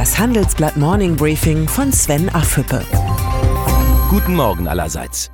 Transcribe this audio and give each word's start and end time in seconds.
Das 0.00 0.18
Handelsblatt 0.18 0.78
Morning 0.78 1.14
Briefing 1.14 1.68
von 1.68 1.92
Sven 1.92 2.30
Affüppe. 2.30 2.82
Guten 4.08 4.34
Morgen 4.34 4.66
allerseits. 4.66 5.30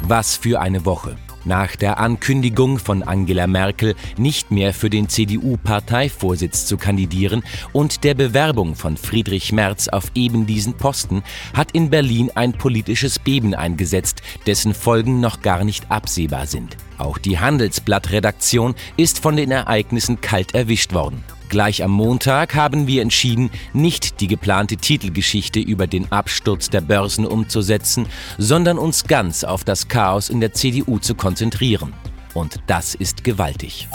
Was 0.00 0.36
für 0.36 0.62
eine 0.62 0.86
Woche. 0.86 1.16
Nach 1.44 1.76
der 1.76 1.98
Ankündigung 1.98 2.78
von 2.78 3.02
Angela 3.02 3.46
Merkel, 3.46 3.94
nicht 4.16 4.50
mehr 4.50 4.72
für 4.72 4.88
den 4.88 5.10
CDU-Parteivorsitz 5.10 6.64
zu 6.64 6.78
kandidieren 6.78 7.42
und 7.74 8.04
der 8.04 8.14
Bewerbung 8.14 8.74
von 8.74 8.96
Friedrich 8.96 9.52
Merz 9.52 9.88
auf 9.88 10.12
eben 10.14 10.46
diesen 10.46 10.72
Posten, 10.72 11.22
hat 11.52 11.72
in 11.72 11.90
Berlin 11.90 12.30
ein 12.34 12.54
politisches 12.54 13.18
Beben 13.18 13.54
eingesetzt, 13.54 14.22
dessen 14.46 14.72
Folgen 14.72 15.20
noch 15.20 15.42
gar 15.42 15.62
nicht 15.64 15.90
absehbar 15.90 16.46
sind. 16.46 16.78
Auch 16.96 17.18
die 17.18 17.38
Handelsblatt-Redaktion 17.38 18.74
ist 18.96 19.18
von 19.18 19.36
den 19.36 19.50
Ereignissen 19.50 20.22
kalt 20.22 20.54
erwischt 20.54 20.94
worden. 20.94 21.22
Gleich 21.48 21.82
am 21.82 21.90
Montag 21.90 22.54
haben 22.54 22.86
wir 22.86 23.02
entschieden, 23.02 23.50
nicht 23.72 24.20
die 24.20 24.26
geplante 24.26 24.76
Titelgeschichte 24.76 25.60
über 25.60 25.86
den 25.86 26.12
Absturz 26.12 26.68
der 26.68 26.82
Börsen 26.82 27.26
umzusetzen, 27.26 28.06
sondern 28.36 28.78
uns 28.78 29.04
ganz 29.04 29.44
auf 29.44 29.64
das 29.64 29.88
Chaos 29.88 30.28
in 30.28 30.40
der 30.40 30.52
CDU 30.52 30.98
zu 30.98 31.14
konzentrieren. 31.14 31.94
Und 32.34 32.56
das 32.66 32.94
ist 32.94 33.24
gewaltig. 33.24 33.88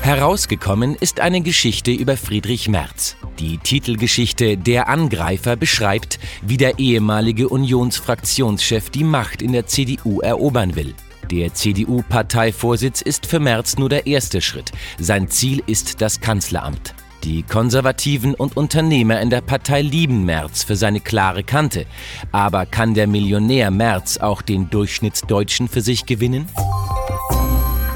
Herausgekommen 0.00 0.94
ist 0.94 1.20
eine 1.20 1.40
Geschichte 1.40 1.90
über 1.90 2.16
Friedrich 2.16 2.68
Merz. 2.68 3.16
Die 3.38 3.58
Titelgeschichte 3.58 4.56
Der 4.56 4.88
Angreifer 4.88 5.56
beschreibt, 5.56 6.18
wie 6.42 6.56
der 6.56 6.78
ehemalige 6.78 7.48
Unionsfraktionschef 7.48 8.88
die 8.88 9.04
Macht 9.04 9.42
in 9.42 9.52
der 9.52 9.66
CDU 9.66 10.20
erobern 10.20 10.76
will. 10.76 10.94
Der 11.30 11.52
CDU-Parteivorsitz 11.52 13.02
ist 13.02 13.26
für 13.26 13.40
Merz 13.40 13.76
nur 13.76 13.88
der 13.88 14.06
erste 14.06 14.40
Schritt. 14.40 14.70
Sein 14.98 15.28
Ziel 15.28 15.60
ist 15.66 16.00
das 16.00 16.20
Kanzleramt. 16.20 16.94
Die 17.24 17.42
Konservativen 17.42 18.34
und 18.34 18.56
Unternehmer 18.56 19.20
in 19.20 19.30
der 19.30 19.40
Partei 19.40 19.82
lieben 19.82 20.24
Merz 20.24 20.62
für 20.62 20.76
seine 20.76 21.00
klare 21.00 21.42
Kante. 21.42 21.86
Aber 22.30 22.66
kann 22.66 22.94
der 22.94 23.08
Millionär 23.08 23.72
Merz 23.72 24.18
auch 24.18 24.42
den 24.42 24.70
Durchschnittsdeutschen 24.70 25.66
für 25.66 25.80
sich 25.80 26.06
gewinnen? 26.06 26.48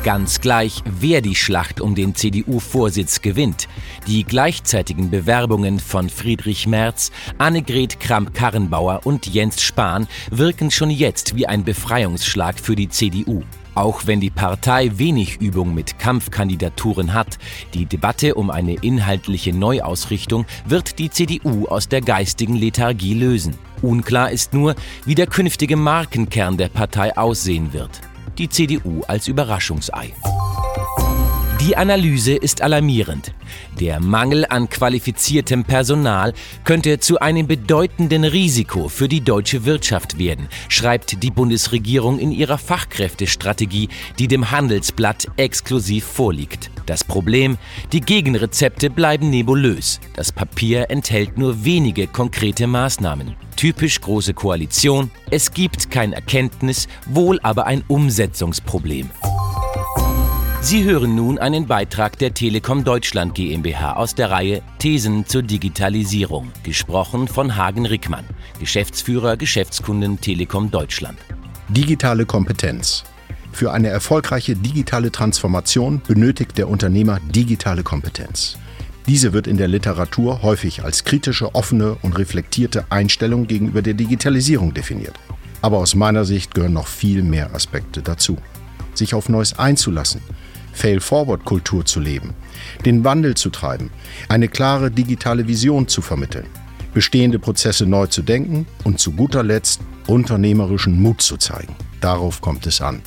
Ganz 0.02 0.40
gleich, 0.40 0.82
wer 0.86 1.20
die 1.20 1.34
Schlacht 1.34 1.78
um 1.78 1.94
den 1.94 2.14
CDU-Vorsitz 2.14 3.20
gewinnt. 3.20 3.68
Die 4.06 4.24
gleichzeitigen 4.24 5.10
Bewerbungen 5.10 5.78
von 5.78 6.08
Friedrich 6.08 6.66
Merz, 6.66 7.12
Annegret 7.36 8.00
Kramp-Karrenbauer 8.00 9.02
und 9.04 9.26
Jens 9.26 9.60
Spahn 9.60 10.08
wirken 10.30 10.70
schon 10.70 10.88
jetzt 10.88 11.36
wie 11.36 11.46
ein 11.46 11.64
Befreiungsschlag 11.64 12.58
für 12.58 12.76
die 12.76 12.88
CDU. 12.88 13.42
Auch 13.74 14.06
wenn 14.06 14.20
die 14.20 14.30
Partei 14.30 14.90
wenig 14.94 15.38
Übung 15.38 15.74
mit 15.74 15.98
Kampfkandidaturen 15.98 17.12
hat, 17.12 17.38
die 17.74 17.84
Debatte 17.84 18.36
um 18.36 18.48
eine 18.48 18.76
inhaltliche 18.76 19.52
Neuausrichtung 19.52 20.46
wird 20.64 20.98
die 20.98 21.10
CDU 21.10 21.66
aus 21.66 21.88
der 21.88 22.00
geistigen 22.00 22.56
Lethargie 22.56 23.14
lösen. 23.14 23.58
Unklar 23.82 24.30
ist 24.30 24.54
nur, 24.54 24.76
wie 25.04 25.14
der 25.14 25.26
künftige 25.26 25.76
Markenkern 25.76 26.56
der 26.56 26.68
Partei 26.68 27.14
aussehen 27.18 27.74
wird 27.74 28.00
die 28.40 28.48
CDU 28.48 29.02
als 29.06 29.28
Überraschungsei. 29.28 30.14
Die 31.60 31.76
Analyse 31.76 32.32
ist 32.32 32.62
alarmierend. 32.62 33.34
Der 33.78 34.00
Mangel 34.00 34.46
an 34.46 34.70
qualifiziertem 34.70 35.64
Personal 35.64 36.32
könnte 36.64 37.00
zu 37.00 37.20
einem 37.20 37.46
bedeutenden 37.46 38.24
Risiko 38.24 38.88
für 38.88 39.08
die 39.08 39.20
deutsche 39.20 39.66
Wirtschaft 39.66 40.18
werden, 40.18 40.48
schreibt 40.70 41.22
die 41.22 41.30
Bundesregierung 41.30 42.18
in 42.18 42.32
ihrer 42.32 42.56
Fachkräftestrategie, 42.56 43.90
die 44.18 44.26
dem 44.26 44.50
Handelsblatt 44.50 45.26
exklusiv 45.36 46.06
vorliegt. 46.06 46.70
Das 46.90 47.04
Problem, 47.04 47.56
die 47.92 48.00
Gegenrezepte 48.00 48.90
bleiben 48.90 49.30
nebulös. 49.30 50.00
Das 50.16 50.32
Papier 50.32 50.90
enthält 50.90 51.38
nur 51.38 51.64
wenige 51.64 52.08
konkrete 52.08 52.66
Maßnahmen. 52.66 53.36
Typisch 53.54 54.00
große 54.00 54.34
Koalition, 54.34 55.12
es 55.30 55.52
gibt 55.52 55.92
kein 55.92 56.12
Erkenntnis, 56.12 56.88
wohl 57.06 57.38
aber 57.44 57.68
ein 57.68 57.84
Umsetzungsproblem. 57.86 59.08
Sie 60.62 60.82
hören 60.82 61.14
nun 61.14 61.38
einen 61.38 61.68
Beitrag 61.68 62.18
der 62.18 62.34
Telekom 62.34 62.82
Deutschland 62.82 63.36
GmbH 63.36 63.92
aus 63.92 64.16
der 64.16 64.32
Reihe 64.32 64.60
Thesen 64.80 65.26
zur 65.26 65.42
Digitalisierung, 65.42 66.50
gesprochen 66.64 67.28
von 67.28 67.54
Hagen 67.54 67.86
Rickmann, 67.86 68.24
Geschäftsführer 68.58 69.36
Geschäftskunden 69.36 70.20
Telekom 70.20 70.72
Deutschland. 70.72 71.20
Digitale 71.68 72.26
Kompetenz. 72.26 73.04
Für 73.52 73.72
eine 73.72 73.88
erfolgreiche 73.88 74.56
digitale 74.56 75.12
Transformation 75.12 76.00
benötigt 76.06 76.56
der 76.58 76.68
Unternehmer 76.68 77.20
digitale 77.34 77.82
Kompetenz. 77.82 78.56
Diese 79.06 79.32
wird 79.32 79.46
in 79.46 79.56
der 79.56 79.68
Literatur 79.68 80.42
häufig 80.42 80.84
als 80.84 81.04
kritische, 81.04 81.54
offene 81.54 81.96
und 82.02 82.18
reflektierte 82.18 82.84
Einstellung 82.90 83.46
gegenüber 83.46 83.82
der 83.82 83.94
Digitalisierung 83.94 84.72
definiert. 84.72 85.18
Aber 85.62 85.78
aus 85.78 85.94
meiner 85.94 86.24
Sicht 86.24 86.54
gehören 86.54 86.74
noch 86.74 86.86
viel 86.86 87.22
mehr 87.22 87.54
Aspekte 87.54 88.02
dazu. 88.02 88.36
Sich 88.94 89.14
auf 89.14 89.28
Neues 89.28 89.58
einzulassen, 89.58 90.20
Fail-Forward-Kultur 90.72 91.84
zu 91.84 92.00
leben, 92.00 92.34
den 92.84 93.04
Wandel 93.04 93.34
zu 93.34 93.50
treiben, 93.50 93.90
eine 94.28 94.48
klare 94.48 94.90
digitale 94.90 95.48
Vision 95.48 95.88
zu 95.88 96.02
vermitteln, 96.02 96.46
bestehende 96.94 97.38
Prozesse 97.38 97.86
neu 97.86 98.06
zu 98.06 98.22
denken 98.22 98.66
und 98.84 99.00
zu 99.00 99.12
guter 99.12 99.42
Letzt 99.42 99.80
unternehmerischen 100.06 101.00
Mut 101.00 101.20
zu 101.20 101.36
zeigen. 101.36 101.74
Darauf 102.00 102.40
kommt 102.40 102.66
es 102.66 102.80
an. 102.80 103.02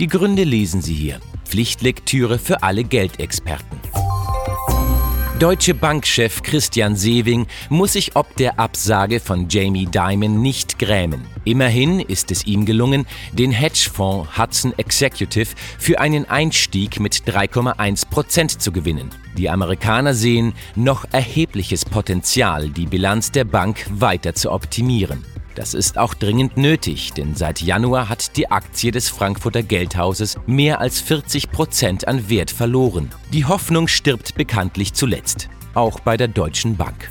Die 0.00 0.08
Gründe 0.08 0.42
lesen 0.42 0.82
Sie 0.82 0.94
hier. 0.94 1.20
Pflichtlektüre 1.44 2.38
für 2.38 2.62
alle 2.62 2.84
Geldexperten. 2.84 3.80
Deutsche 5.40 5.74
Bankchef 5.74 6.42
Christian 6.42 6.94
Sewing 6.94 7.46
muss 7.68 7.94
sich 7.94 8.14
ob 8.14 8.36
der 8.36 8.60
Absage 8.60 9.18
von 9.18 9.48
Jamie 9.48 9.86
Dimon 9.86 10.40
nicht 10.40 10.78
grämen. 10.78 11.26
Immerhin 11.44 11.98
ist 11.98 12.30
es 12.30 12.46
ihm 12.46 12.64
gelungen, 12.64 13.04
den 13.32 13.50
Hedgefonds 13.50 14.38
Hudson 14.38 14.72
Executive 14.78 15.50
für 15.78 16.00
einen 16.00 16.24
Einstieg 16.30 17.00
mit 17.00 17.14
3,1 17.14 18.08
Prozent 18.08 18.62
zu 18.62 18.70
gewinnen. 18.70 19.10
Die 19.36 19.50
Amerikaner 19.50 20.14
sehen 20.14 20.54
noch 20.76 21.04
erhebliches 21.10 21.84
Potenzial, 21.84 22.70
die 22.70 22.86
Bilanz 22.86 23.32
der 23.32 23.44
Bank 23.44 23.84
weiter 23.90 24.34
zu 24.34 24.52
optimieren. 24.52 25.24
Das 25.54 25.72
ist 25.72 25.98
auch 25.98 26.14
dringend 26.14 26.56
nötig, 26.56 27.12
denn 27.12 27.36
seit 27.36 27.60
Januar 27.60 28.08
hat 28.08 28.36
die 28.36 28.50
Aktie 28.50 28.90
des 28.90 29.08
Frankfurter 29.08 29.62
Geldhauses 29.62 30.36
mehr 30.46 30.80
als 30.80 31.00
40 31.00 31.52
Prozent 31.52 32.08
an 32.08 32.28
Wert 32.28 32.50
verloren. 32.50 33.10
Die 33.32 33.44
Hoffnung 33.44 33.86
stirbt 33.86 34.34
bekanntlich 34.34 34.94
zuletzt, 34.94 35.48
auch 35.74 36.00
bei 36.00 36.16
der 36.16 36.28
Deutschen 36.28 36.76
Bank. 36.76 37.08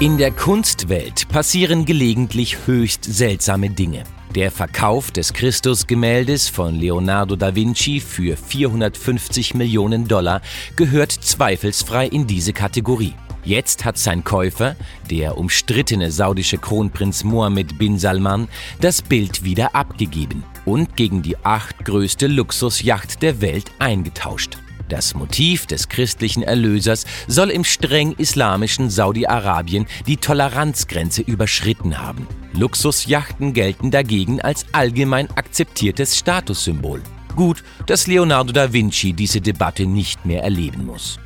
In 0.00 0.18
der 0.18 0.30
Kunstwelt 0.30 1.28
passieren 1.28 1.86
gelegentlich 1.86 2.66
höchst 2.66 3.04
seltsame 3.04 3.70
Dinge. 3.70 4.04
Der 4.34 4.50
Verkauf 4.50 5.10
des 5.10 5.32
Christusgemäldes 5.32 6.48
von 6.48 6.74
Leonardo 6.74 7.34
da 7.34 7.54
Vinci 7.54 8.00
für 8.00 8.36
450 8.36 9.54
Millionen 9.54 10.06
Dollar 10.06 10.40
gehört 10.76 11.12
zweifelsfrei 11.12 12.06
in 12.06 12.26
diese 12.26 12.52
Kategorie. 12.52 13.14
Jetzt 13.44 13.84
hat 13.84 13.96
sein 13.96 14.22
Käufer, 14.22 14.76
der 15.10 15.38
umstrittene 15.38 16.12
saudische 16.12 16.58
Kronprinz 16.58 17.24
Mohammed 17.24 17.78
bin 17.78 17.98
Salman, 17.98 18.48
das 18.80 19.00
Bild 19.00 19.44
wieder 19.44 19.74
abgegeben 19.74 20.44
und 20.64 20.96
gegen 20.96 21.22
die 21.22 21.38
achtgrößte 21.38 22.26
Luxusjacht 22.26 23.22
der 23.22 23.40
Welt 23.40 23.70
eingetauscht. 23.78 24.58
Das 24.90 25.14
Motiv 25.14 25.66
des 25.66 25.88
christlichen 25.88 26.42
Erlösers 26.42 27.06
soll 27.28 27.50
im 27.50 27.62
streng 27.62 28.12
islamischen 28.18 28.90
Saudi-Arabien 28.90 29.86
die 30.06 30.16
Toleranzgrenze 30.16 31.22
überschritten 31.22 31.98
haben. 31.98 32.26
Luxusjachten 32.54 33.54
gelten 33.54 33.92
dagegen 33.92 34.40
als 34.40 34.66
allgemein 34.72 35.30
akzeptiertes 35.36 36.18
Statussymbol. 36.18 37.02
Gut, 37.36 37.62
dass 37.86 38.08
Leonardo 38.08 38.52
da 38.52 38.72
Vinci 38.72 39.12
diese 39.12 39.40
Debatte 39.40 39.86
nicht 39.86 40.26
mehr 40.26 40.42
erleben 40.42 40.86
muss. 40.86 41.20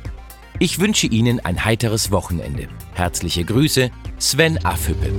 Ich 0.59 0.79
wünsche 0.79 1.07
Ihnen 1.07 1.41
ein 1.41 1.65
heiteres 1.65 2.11
Wochenende. 2.11 2.69
Herzliche 2.93 3.43
Grüße, 3.43 3.91
Sven 4.17 4.63
Affüppe. 4.63 5.11